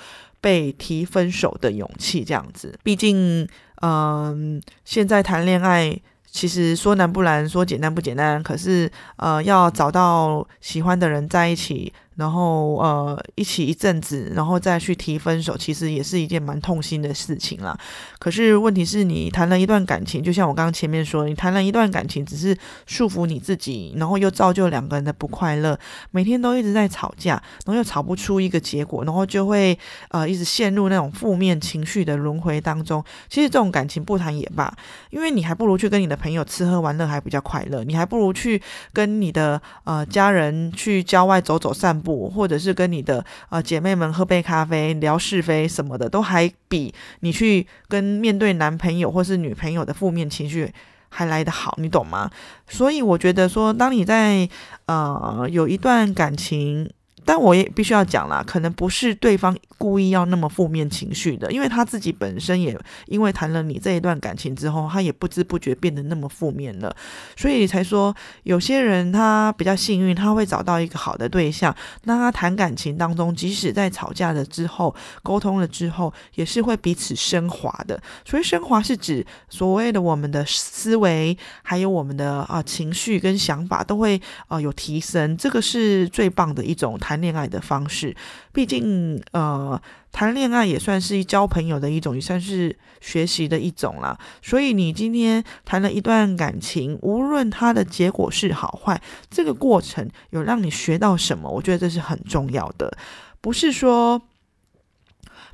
[0.48, 3.46] 被提分手的勇气，这样子，毕竟，
[3.82, 5.94] 嗯，现在谈恋爱
[6.32, 11.92] 其实说难不难，说简单不简单，可是，呃，要找到喜欢的人在一起。
[12.18, 17.78] 然后呃，一起一阵子，然后再去提分手，其实也是一件蛮痛心的事情啦。
[18.18, 25.78] 可是问题是你谈了一段感情，就像我刚刚前面说，你谈了一段感情，只是束缚你自己，然后又造就两个人的不快乐，
[26.10, 27.34] 每天都一直在吵架，
[27.66, 29.78] 然后又吵不出一个结果，然后就会
[30.10, 33.04] 呃一直陷入那种负面情绪的轮回当中。
[33.30, 34.76] 其实这种感情不谈也罢，
[35.12, 38.60] 因为你还不如去跟你的朋友吃喝玩乐还比较快乐，你还不如去
[38.92, 42.07] 跟你的呃家人去郊外走走散步。
[42.30, 50.72] 或者是跟你的呃姐妹们喝杯咖啡聊是非什么的，都还比你去跟面对男朋友或是女朋友的负面情绪
[51.10, 52.30] 还来得好，你懂吗？
[52.68, 54.48] 所以我觉得说，当你在
[54.86, 56.90] 呃有一段感情。
[57.28, 66.96] 但我也必须要讲啦，可能不是对方故意要那么负面情绪的，因为他自己本身也因为谈了你这一段感情之后，他也不知不觉变得那么负面了，
[67.36, 78.02] 所以才说有些人他比较幸运，他会找到一个好的对象，那他谈感情当中，即使在吵架了之后，沟通了之后，也是会彼此升华的。
[78.24, 87.17] 所以升华是指所谓的我们的思维，还有我们的啊情绪跟想法都会啊有提升，这个是最棒的一种谈。
[87.22, 88.16] 恋爱的方式，
[88.52, 94.18] 毕竟呃，谈恋爱也算是交朋友的一种，也算是学习的一种啦。
[94.42, 102.98] 所以你今天谈了一段感情，无论它的结果是好坏，这个过程有让你学到什么，我觉得这是很重要的。
[103.42, 104.22] 不是说，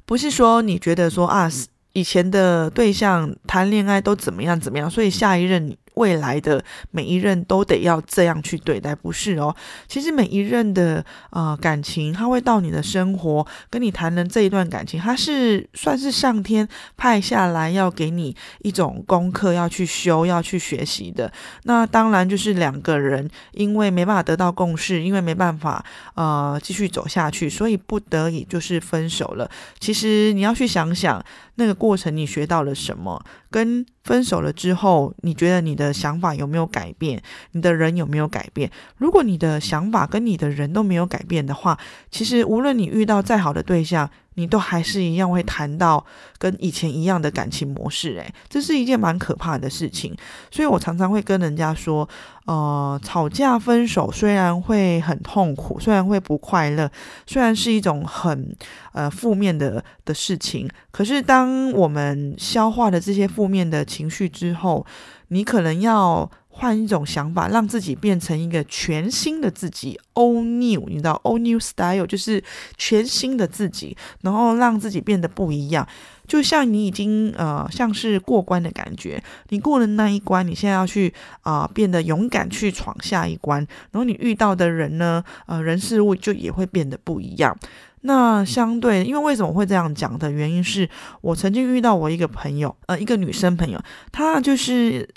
[0.05, 1.49] 不是说你觉得说啊，
[1.93, 5.75] 以前的对象谈恋爱都怎么样怎么样，所以下一任。
[5.95, 9.55] 未来的每一任都得要这样去对待，不是哦。
[9.87, 21.31] 其实每一任的呃感情，他会到你的生活，跟你谈的这一段感情，他是算是上天派下来要给你一种功课，要去修，要去学习的。
[21.63, 25.83] 那当然就是两个人因为没办法得到共识，因为没办法
[26.15, 29.49] 呃继续走下去，所以不得已就是分手了。
[29.79, 31.23] 其实你要去想想。
[31.55, 33.23] 那个过程你学到了什么？
[33.49, 37.21] 跟分手了之后，你觉得你的想法有没有改变？
[37.51, 38.71] 你的人有没有改变？
[38.97, 41.77] 如果你的想法跟你的人都没有改变的话，
[42.09, 44.09] 其实无论你遇到再好的对象。
[44.35, 46.03] 你都还是一样会谈到
[46.37, 50.15] 跟以前一样的感情模式，诶，这是一件蛮可怕的事情。
[50.51, 52.07] 所以我常常会跟人家说，
[52.45, 56.89] 呃，吵架分手虽然会很痛苦，虽然会不快乐，
[57.25, 58.55] 虽然是一种很
[58.91, 64.85] 呃负面的的事情，可是当我们消化了这些负面的情绪之后，
[65.27, 66.29] 你可能要。
[66.55, 72.41] 换一种想法，让自己变成一个全新的自己，all new，你知道，all new style 就是
[72.77, 75.85] 全新的自己，然后让自己变得不一样。
[76.27, 81.11] 就像你已经呃，像是过关的感觉，你过了那一关，你现在要去
[81.41, 83.59] 啊，变得勇敢去闯下一关，
[83.91, 87.57] 然后你遇到的人呢，呃，人事物就也会变得不一样。
[88.01, 90.87] 那相对，因为为什么会这样讲的原因是
[91.21, 95.09] 我曾经遇到我一个朋友，呃，一个女生朋友，她就是。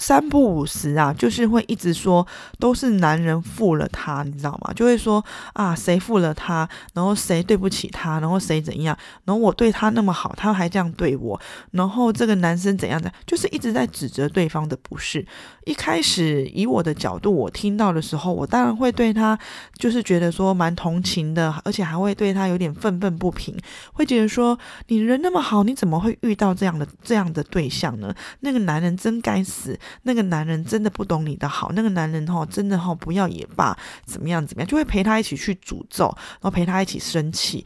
[0.00, 2.26] 三不五时啊，就是会一直说
[2.58, 4.72] 都是男人负了他，你知道吗？
[4.74, 11.38] 就会说啊，谁负了他，然后谁对不起他，然后谁怎样，然后我对他那么好，他还这样对我，
[11.72, 15.24] 然后这个男生怎样的，就是一直在指责对方的不是。
[15.66, 19.38] 一开始以我的角度，我听到的时候，我当然会对他
[19.76, 23.54] 就是觉得说蛮同情的，而且还会对他有点愤愤不平，
[23.92, 24.58] 会觉得说
[24.88, 28.14] 你人那么好，你怎么会遇到这样的这样的对象呢？
[28.40, 29.78] 那个男人真该死。
[30.02, 37.64] 那个男人真的不懂你的好，那个男人哈真的哈不要也罢，怎么样怎么样，就会陪他一起去诅咒，然后陪他一起生气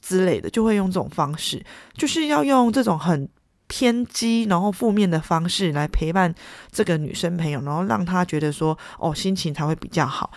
[0.00, 3.28] 之类的，就会用这种方式，就是要用这种很
[3.66, 6.32] 偏激然后负面的方式来陪伴
[6.70, 10.30] 这个女生朋友，然后让她觉得说哦心情才会比较好。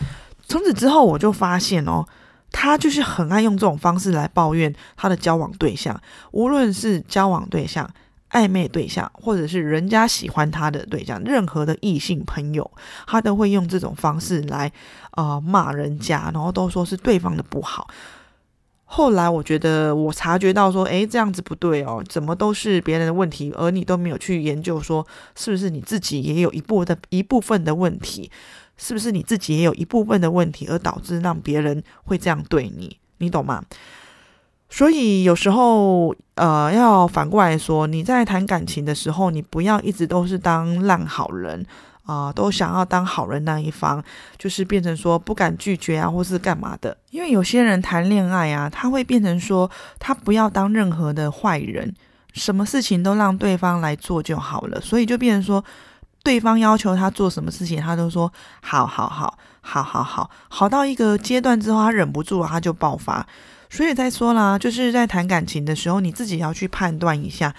[0.47, 2.03] 从此之后，我就发现哦，
[2.51, 5.99] 他就是很爱用这种方式来抱怨他的交往对象，
[6.31, 7.87] 无论是交往对象。
[8.31, 12.69] 暧昧对象，或者是人家喜欢他的对象，任何的异性朋友，
[13.07, 14.71] 他都会用这种方式来，
[15.11, 17.87] 呃，骂人家，然后都说是对方的不好。
[18.91, 28.31] 后来我觉得我察觉到说，诶，这样子不对哦，怎么都是别人的问题，而你都没有去研究说，是不是你自己也有一部的一部分的问题，
[28.77, 33.63] 是不是你自己也有一部分的问题，而导致让别人会这样对你，你懂吗？
[34.69, 41.65] 所以有时候，呃，要反过来说，你在谈感情的时候，你不要一直都是当烂好人
[42.05, 44.01] 啊，都想要当好人那一方，
[44.37, 46.95] 就是变成说不敢拒绝啊，或是干嘛的。
[47.09, 51.93] 因为有些人谈恋爱啊，他会变成说，他不要当任何的坏人，
[52.33, 54.79] 什么事情都让对方来做就好了。
[54.79, 55.63] 所以就变成说，
[56.23, 63.25] 对方要求他做什么事情，他都说好好好好好好好到一个阶段之后，他忍不住，他就爆发。
[63.69, 67.53] 所以再说啦，就是在谈感情的时候，你自己要去判断一下，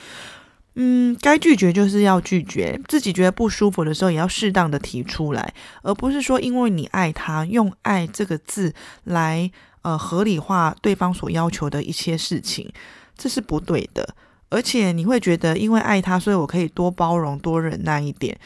[0.74, 9.50] 嗯，该拒绝就是要拒绝，自己觉得不舒服的时候，也要适当的提出来，而不是说因为你爱他，用“爱”这个字来
[9.82, 12.70] 呃合理化对方所要求的一些事情，
[13.16, 14.14] 这是不对的。
[14.48, 18.36] 而且你会觉得，因为爱他，所以我可以多包容、多忍耐一点。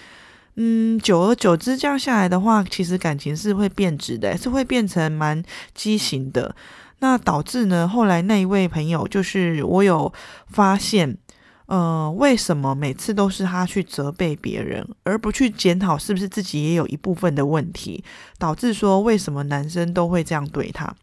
[0.56, 5.42] 嗯，久而久之这样下来的话，其实感情是会变质的，是会变成蛮
[5.74, 6.54] 畸形的。
[7.04, 7.86] 那导致呢？
[7.86, 10.10] 后来那一位朋友，就是我有
[10.46, 11.18] 发现，
[11.66, 18.02] 呃，为什么每次都是他去责备别人，而不去检讨是不是自己也有一部分的问题，
[18.38, 20.94] 导致说为什么男生都会这样对他？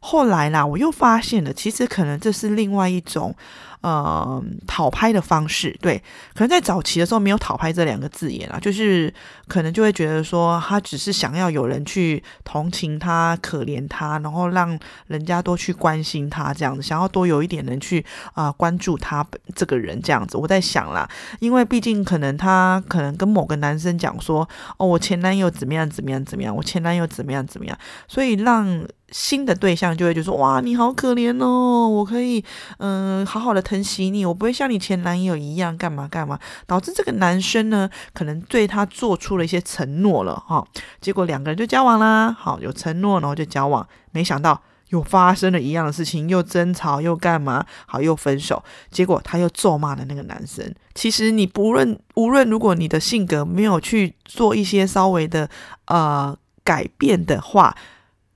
[0.00, 3.34] 后来啦，我又发现了，其实可能这是另外一种。
[3.80, 6.02] 呃，讨拍的方式，对，
[6.34, 9.12] 可能在早期的时候没有“讨拍”这两个字眼啊，就是
[9.46, 20.36] 可能就会觉得说，他只是想要有人去同情他、可怜他，然后让人家多去关心他，这样子，想要多有一点人去啊关注他这个人，这样子。
[20.36, 32.44] 我在想啦，因为毕竟可能他可能跟某个男生讲说，哦，我前男友怎么样怎么样怎么样，我前男友怎么样怎么样，所以让新的对象就会就说，哇，你好可怜哦，我可以，
[32.78, 33.62] 嗯，好好的。
[33.68, 40.66] 疼惜你，我不会像你前男友一样干嘛干嘛，导致这个男生呢，可能对他做出了一些承诺了哈，
[41.02, 50.74] 结果两个人就交往啦，好有承诺，然后就交往，没想到又发生了一样的事情，又争吵又干嘛，好又分手，结果他又咒骂了那个男生。
[50.94, 55.50] 其实你不论无论如果你的性格没有去做一些稍微的
[55.88, 57.76] 呃改变的话，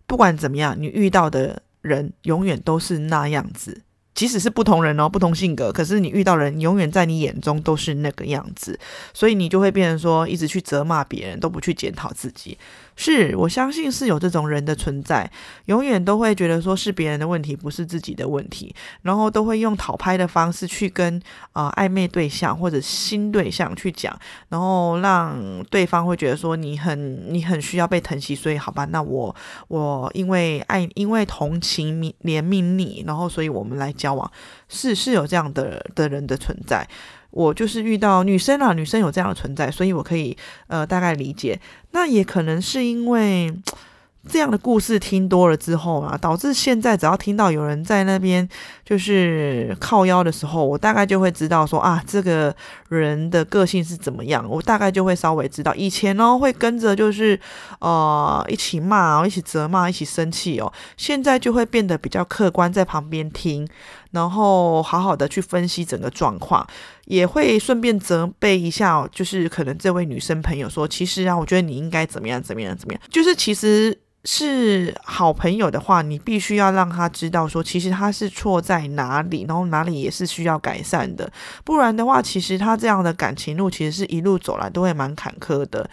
[0.07, 3.81] 不管怎么样，你遇到的人永远都是那样子。
[4.14, 8.79] 即使是不同人哦，不同性格，可是你遇到人，永远在你眼中都是那个样子，
[9.14, 12.59] 所以你就会变成说，一直去责骂别人，都不去检讨自己。
[12.96, 15.31] 是我相信是有这种人的存在，
[15.66, 21.20] 永远都会觉得说是别人的问题，不是自己的问题，然后都会用讨拍的方式去跟
[21.52, 24.16] 啊暧昧对象或者新对象去讲，
[24.48, 29.34] 然后让对方会觉得说你很你很需要被疼惜，所以好吧，那我
[29.68, 34.30] 我因为爱因为同情你怜悯你，然后所以我们来交往，
[34.68, 36.86] 是是有这样的的人的存在。
[37.33, 40.37] 我就是遇到女生啊，女生有这样的存在，所以我可以
[40.68, 41.59] 呃大概理解。
[41.91, 43.53] 那也可能是因为
[44.30, 48.49] 这样的故事听多了之后啊，导致现在只要听到有人在那边
[48.85, 52.55] 就是靠腰的时候，我大概就会知道说啊，这个
[52.89, 55.74] 人的个性是怎么样，我大概就会稍微知道。
[55.74, 57.37] 以前呢会跟着就是
[57.80, 63.68] 呃一起骂、一起责骂、一起生气哦，现在就会变得比较客观，在旁边听，
[64.12, 66.64] 然后好好的去分析整个状况，
[67.06, 73.98] 也会顺便责备一下，就是可能这位女生朋友说，其实啊，我觉得你应该怎么样怎么样怎么样，就是其实。
[74.24, 81.28] 是好朋友的话，你必须要让他知道说，其实他是错在哪里，然后哪里也是需要改善的。
[81.64, 85.90] 不然的话，其实他这样的感情路，其实是一路走来都会蛮坎坷的。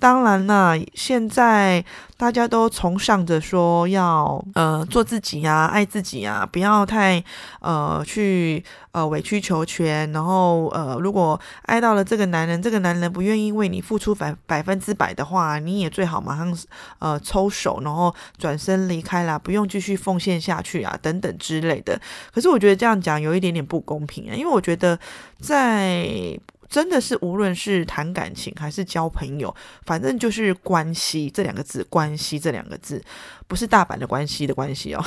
[0.00, 1.82] 当然啦，现在
[2.18, 7.24] 大家都崇尚着说要呃做自己呀，爱自己呀，不要太
[7.60, 8.62] 呃去
[8.92, 10.12] 呃委曲求全。
[10.12, 16.54] 然后呃，如果爱到了这个男人，这个男人不愿意为你付出百百分之百的话，你也最好马上
[16.98, 21.98] 呃抽手，然后转身离开啦，不用继续奉献下去啊，等等之类的。
[22.30, 24.98] 可是我觉得这样讲有一点点不公平啊，因为我觉得
[25.40, 26.38] 在。
[26.74, 29.54] 真的是，无论是谈感情还是交朋友，
[29.86, 33.00] 反正就是关系这两个字，关系这两个字。
[33.46, 35.04] 不是大阪的关系的关系哦，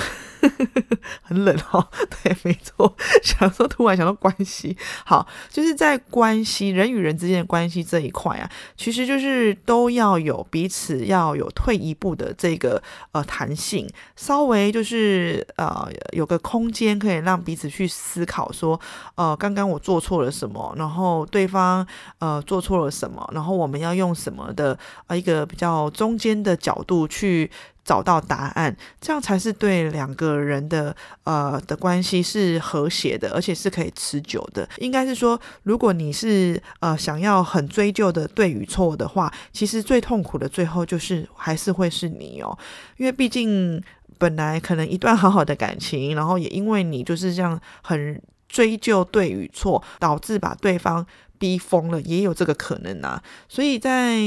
[1.22, 1.88] 很冷哦。
[2.24, 2.96] 对，没错。
[3.24, 12.82] 想说突然想到关系，好，就是在关系人与人之间的关系这一块啊，其实就是都要有彼此要有退一步的这个
[13.12, 18.80] 呃弹性，稍微就是呃有个空间可以让彼此去思考说，
[19.16, 21.86] 呃，刚刚我做错了什么，然后对方
[22.20, 24.78] 呃做错了什么，然后我们要用什么的
[25.08, 27.50] 呃一个比较中间的角度去。
[27.88, 34.68] 找到答案，这样才是对两个人的呃的关系是和谐的，而且是可以持久的。
[34.80, 42.58] 应该是说，如果你是呃想要很追究的对与错的话，其实最痛苦的最后就是还是会是你哦，
[42.98, 43.82] 因为毕竟
[44.18, 51.08] 本来可能一段好好的感情，然后也因为你就是这样很追究对与错，导致把对方
[51.40, 53.24] 逼疯了，也有这个可能啊。
[53.48, 54.20] 所以在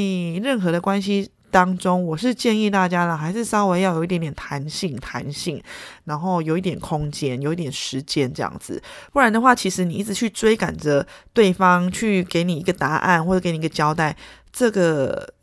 [0.42, 1.30] 任何的关系。
[1.50, 5.62] 当中，我是建议大家呢，还是稍微要有一点点弹性，弹性，
[6.04, 8.82] 然后有一点空间，有一点时间这样子。
[9.12, 14.16] 不然的话，其实你一直去追赶着对方去给你一个答案，或者给你一个交代，
[14.52, 15.34] 这个。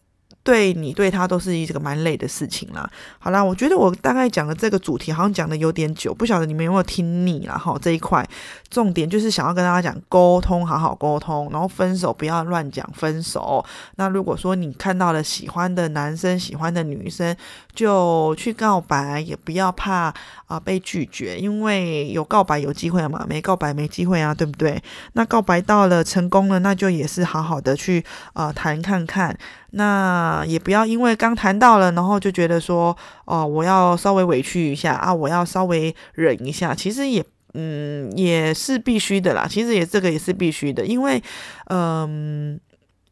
[0.48, 2.90] 对你对他都是一个蛮累的事情啦。
[3.20, 7.78] 好啦，我觉得我大概讲的这个主题好像讲的有点久，不晓得你们有没有听腻了哈。
[7.82, 8.26] 这一块
[8.70, 13.62] 重点就是想要跟大家讲沟通，好好沟通，然后分手不要乱讲分手。
[13.98, 17.36] 那如果说你看到了喜欢的男生、喜欢的女生，
[17.76, 20.14] 就去告白，也不要怕
[20.46, 24.82] 啊被拒绝，因为有告白有机会嘛，没告白没机会啊，对不对？
[25.12, 29.38] 那告白到了成功了，那就也是好好的去呃谈看看。
[29.72, 32.96] 那也不要因为刚谈到了，然后就觉得说，
[33.26, 36.74] 哦，我要稍微委屈一下啊，我要稍微忍一下。
[36.74, 39.46] 其实也，嗯，也是必须的啦。
[39.50, 41.22] 其实也这个也是必须的，因为，
[41.66, 42.58] 嗯，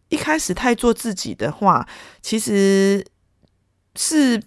[0.07, 1.85] 一开始太做自己的话，
[2.21, 3.05] 其实
[3.97, 4.41] 是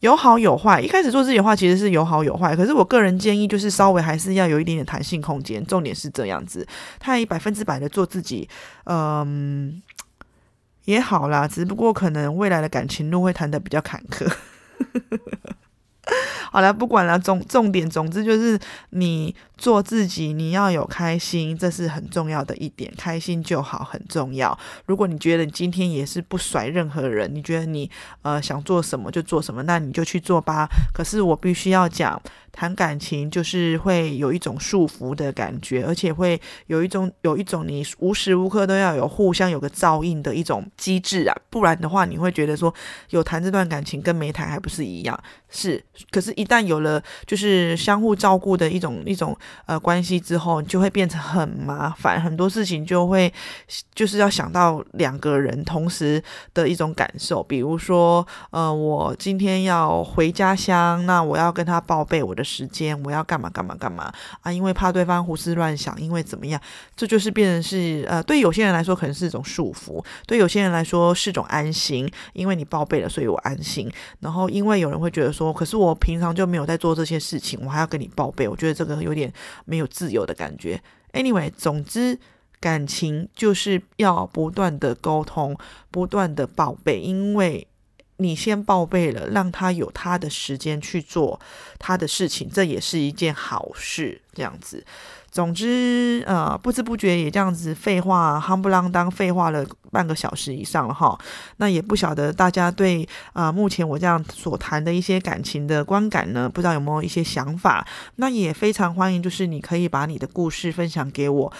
[0.00, 0.82] 有好有坏。
[0.82, 2.54] 一开始做自己的话，其实是有好有坏。
[2.54, 5.64] 可是我个人建议，就是稍微还是要有一点点弹性空间。
[5.64, 6.66] 重点是这样子，
[6.98, 8.46] 太百分之百的做自己，
[8.84, 9.82] 嗯。
[10.90, 14.28] 也好啦，只不过可能未来的感情路会谈得比较坎坷。
[16.50, 18.58] 好了，不管了，重重点，总之就是
[18.90, 24.58] 你做自己，你要有开心，这是很重要的一点，开心就好，很重要。
[24.86, 27.88] 如果你觉得你今天也是不甩任何人，你觉得你
[28.22, 30.66] 呃想做什么就做什么，那你就去做吧。
[30.94, 32.20] 可是我必须要讲。
[32.52, 42.74] 谈感情就是会有一种束缚的感觉，而且会有一种有一种你无时无刻都要有互相有个照应的一种机制啊，不然的话你会觉得说
[43.10, 45.16] 有谈这段感情跟没谈还不是一样？
[45.48, 45.80] 是，
[46.10, 53.32] 可是，一旦有了就是相互照顾的一种一种呃关系之后，就会变成很麻烦，很多事情就会
[53.94, 56.22] 就是要想到两个人同时
[56.52, 62.44] 的一种感受，比如说呃，我今天要回家乡，那我要跟他报备我的。
[62.50, 64.50] 时间我要干嘛干嘛干嘛啊？
[64.50, 66.60] 因为怕对方胡思乱想，因为怎么样？
[66.96, 72.10] 这就是变成是呃，对有些人来说可能是一种束缚，对有些人来说是种安心。
[72.32, 73.88] 因为你报备了，所以我安心。
[74.18, 79.32] 然后因为有人会觉得说，可是我平常就没有在做这些事情，我还要跟你报备，我觉得这个有点
[79.64, 80.82] 没有自由的感觉。
[81.12, 82.18] Anyway，总之
[82.60, 85.56] 感情就是要不断的沟通，
[85.90, 87.66] 不断的报备，因为。
[88.22, 91.40] 你先报备了，让他有他的时间去做
[91.78, 94.20] 他的事情，这也是一件好事。
[94.34, 94.84] 这样子，
[95.30, 101.16] 总之，呃，不知不觉也这样子废话，夯不啷当废话了半个小时以上了哈。
[101.58, 107.86] 那也不晓得大家对啊，目前我这样所谈的一些感情的观感呢，不知道有没有一些想法？
[108.16, 111.52] 那也非常欢迎，就是你可以把你的故事分享给我。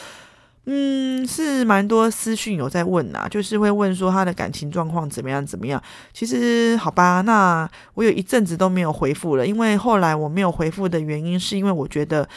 [0.67, 5.83] 嗯，是蛮多私讯有在问呐，就是会问说他的感情状况怎么样怎么样。
[6.13, 12.29] 其实好吧，那我有一阵子都没有回复了，因为后来我没有回复的原因，是因为我觉得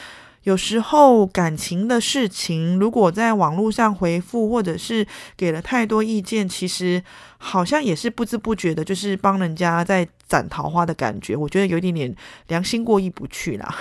[0.43, 7.01] 有时候感情的事情，如果在网络上回复或者是给了太多意见，其实
[7.43, 10.07] 好像也是不知不觉的，就是帮人家在。
[10.25, 12.15] 斩桃花的感觉，我觉得有一点点
[12.47, 13.75] 良心过意不去啦。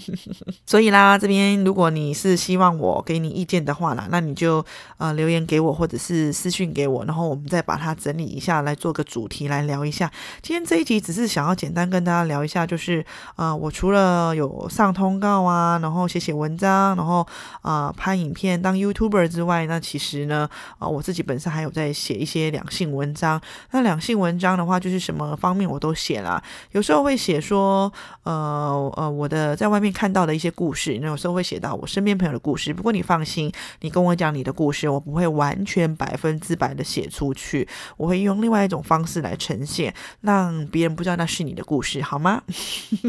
[0.66, 4.62] 所以啦，这边如果你是希望我给你意见的话啦，那你就
[4.98, 10.10] 呃留言给我，或者是私信给我，然后我们再把它整理一下，来做个主题来聊一下。
[10.42, 13.02] 今天这一集只是想要简单跟大家聊一下，就是
[13.36, 17.26] 呃，我除了有上通告啊，然后写写文章，然后
[17.62, 20.46] 啊拍影片当 YouTuber 之外，那其实呢，
[20.78, 23.38] 啊我自己本身还有在写一些两性文章。
[23.72, 25.92] 那两性文章的话，就是什么方面我都。
[25.96, 26.40] 写了，
[26.70, 27.92] 有时候会写说，
[28.22, 32.72] 呃呃，我的在外面看到的一些故事，那有时候会写到我身边朋友的故事。
[32.72, 37.66] 不过你放心，你跟我讲你的故事，我不会完全百分之百的写出去，
[37.96, 42.42] 我会用另外一种方式来呈现，让别人不知道那是你的故事，好吗？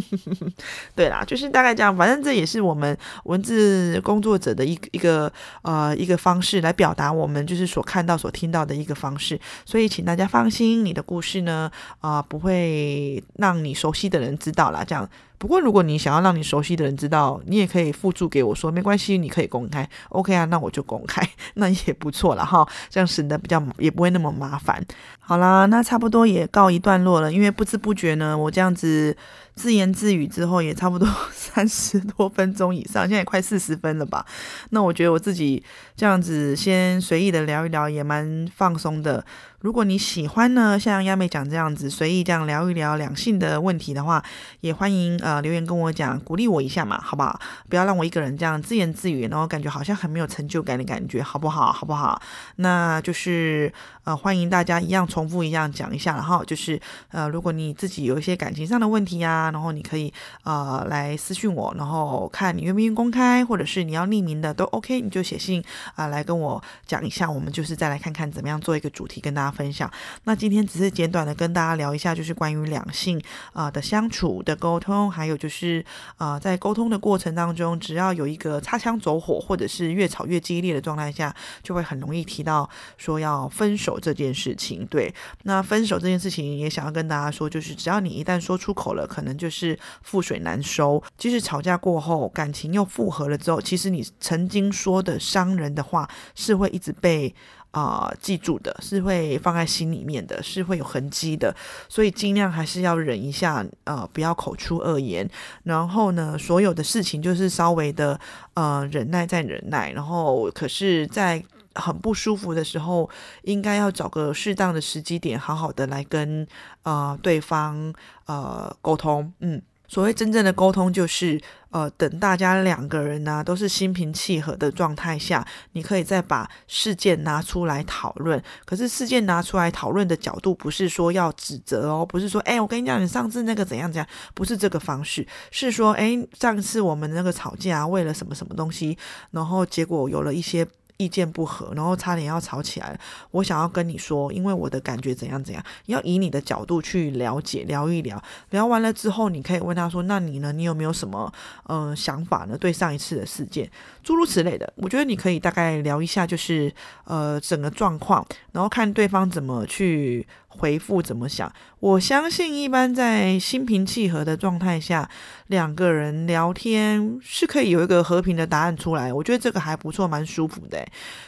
[0.96, 5.30] 对啦，就是大概这样，反正这也是我们文字工作者的一个一个
[5.62, 9.38] 呃一个方式来表达我们就是所看到、所听到的一个方式。
[9.66, 11.70] 所以所以请大家放心，你的故事呢，
[12.00, 13.24] 啊不会。
[13.36, 15.08] 让你熟悉的人知道啦，这样。
[15.38, 21.22] 不过，如果你想要让你熟悉的人知道，你也可以附注给我说，没关系，你可以公开，OK 啊，那我就公开，
[21.54, 24.84] 那也不错了哈，这样省得比较也不会那么麻烦。
[25.20, 29.16] 好啦，那差不多也告一段落了，因为不知不觉呢，我这样子
[29.58, 34.24] 自言自语之后，也差不多 三十多分钟以上，现在快四十分了吧？
[34.70, 35.64] 那我觉得我自己
[35.96, 39.26] 这样子先随意的聊一聊，也蛮放松的。
[39.62, 44.24] 如果你喜欢呢，像亚美讲这样子随意这样聊一聊两性的问题的话，
[44.62, 47.40] 也欢迎呃留言跟我讲，鼓励我一下嘛，好不好？
[47.68, 51.72] 不要让我一个人这样自言自语，然后感觉好像很没有成就感的感觉，好不好？
[51.72, 52.22] 好不好？
[52.58, 56.80] 那就是呃欢迎大家一样重复一样讲一下，然后就是
[57.10, 65.62] 呃如果你自己有一些感情上的问题呀，然后你可以呃来私信我，然后看你愿不愿意公开，或者是你要匿名的都 OK，你就写信
[65.96, 69.48] 啊来跟我讲一下，我们就是再来看看怎么样做一个主题跟大家。
[69.58, 69.92] 分享。
[70.26, 73.20] 那今天只是简短的跟大家聊一下，就是关于两性
[73.54, 75.84] 啊的相处的沟通，还有就是
[76.18, 81.34] 啊在沟通的过程当中，只要有一个擦枪走火，或者是越吵越激烈的状态下，
[81.64, 84.86] 就会很容易提到说要分手这件事情。
[84.88, 89.78] 对，那分手这件事情也想要跟大家说，就是只要你一旦说出口了，可能就是
[90.10, 91.02] 覆水难收。
[91.18, 97.34] 即使吵架过后，感情又复合了之后，其实你曾经说的伤人的话，是会一直被。
[97.72, 101.56] 啊，记住的是会放在心里面的，是会有痕迹的，
[101.88, 105.30] 所以尽量还是要忍一下，呃，不要口出恶言。
[105.64, 108.20] 然后呢，所有的事情就是稍微的
[108.56, 109.92] 呃忍耐再忍耐。
[109.92, 111.44] 然后，可是，在
[111.80, 113.10] 很不舒服的时候，
[113.44, 116.48] 应该要找个适当的时机点，好好的来跟
[116.84, 117.94] 呃对方
[118.26, 119.62] 呃沟通，嗯。
[119.90, 128.44] 所谓真正的沟通，就是呃，等大家两个人呢都是心平气和的状态下，你可以再把事件拿出来讨论。
[128.66, 138.98] 可是事件拿出来讨论的角度，不是说要指责哦，不是说哎，我跟你讲，你上次那个怎样怎样，不是这个方式，是说哎，上次我们那个吵架为了什么什么东西，
[139.32, 140.68] 然后结果有了一些。
[140.98, 143.00] 意见不合，然后差点要吵起来。
[143.32, 148.22] 我想要跟你说，因为我的感觉怎样怎样，要以你的角度去了解，聊一聊。
[148.50, 150.52] 聊完了之后，你可以问他说：“那你呢？
[150.52, 151.32] 你有没有什么
[151.68, 152.58] 嗯想法呢？
[152.58, 153.70] 对上一次的事件，
[154.08, 160.26] 诸如此类的。”我觉得你可以大概聊一下，就是呃整个状况，然后看对方怎么去。
[160.50, 161.52] 回复怎么想？
[161.80, 165.08] 我相信一般在心平气和的状态下，
[165.48, 169.14] 两个人聊天是可以有一个和平的答案出来。
[169.14, 170.84] 我觉得这个还不错，蛮舒服的。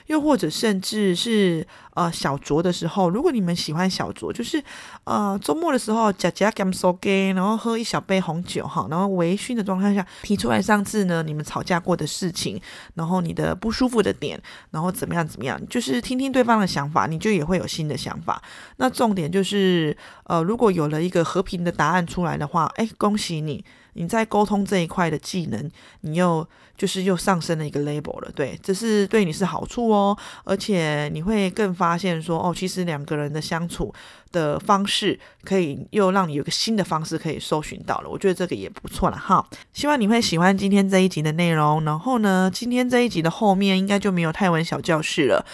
[0.10, 4.62] 又或者甚至是呃小酌的时候，如果你们喜欢小酌，就是
[5.04, 12.60] 呃周末的时候，加加 gam so gay，然后喝一小杯红酒哈，然后微醺的状态下提出来上次呢你们吵架过的事情，
[12.96, 14.42] 然后你的不舒服的点，
[14.72, 18.42] 然后怎么样怎么样，就是听听对方的想法，你就也会有新的想法。
[18.78, 23.64] 那重点就是，呃，如果有了一个和平的答案出来的话，哎，恭喜你。
[24.00, 25.70] 你在沟通这一块的技能，
[26.02, 26.48] 你又
[26.78, 33.94] 就是又上升了一个 label 了，对，这是对你是好处哦，而且你会更发现说，哦，其实两个人的相处
[34.32, 39.46] 的方式，可以又让你有个新的方式可以搜寻到了，我觉得这个也不错了哈。
[39.74, 45.46] 希望你会喜欢今天这一集的内容，然后呢，今天这一集的后面应该就没有泰文小教室了。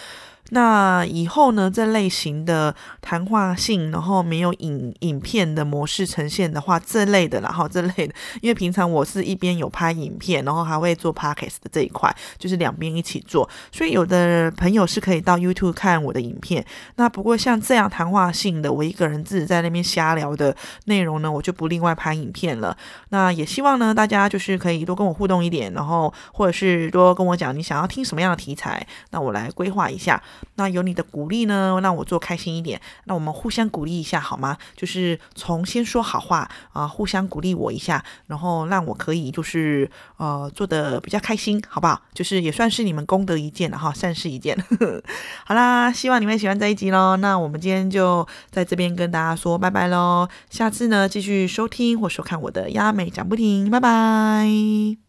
[0.50, 1.72] 那以后呢？
[1.76, 16.64] 这类型的谈话性，然后没有影影片的模式呈现的话，这类的，然后这类的，因为平常我是一边有拍影片，然后还会做 podcast 的这一块，就是两边一起做，所以有的朋友是可以到 YouTube 看我的影片。
[16.96, 22.78] 那不过像这样谈话性的，我一个人自己在那边瞎聊的内容呢，我就不另外拍影片了。
[23.10, 30.22] 那也希望呢，大家就是可以多跟我互动一点，然后或者是多跟我讲你想要听什么样的题材，那我来规划一下。
[30.56, 32.80] 那有你的鼓励呢，让我做开心一点。
[33.06, 34.58] 那我们互相鼓励一下好吗？
[34.76, 42.02] 就是从先说好话啊，互相鼓励我一下，然后让我可以就是呃做的比较开心，好不好？
[42.14, 44.58] 就是也算是你们功德一件了哈，善事一件。
[45.46, 47.16] 好啦，希望你们喜欢这一集喽。
[47.18, 50.28] 那我们今天就在这边跟大家说拜拜喽。
[50.50, 55.05] 下次呢，继续收听或收看我的亚美讲不停，拜拜。